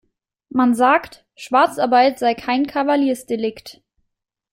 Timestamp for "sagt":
0.73-1.27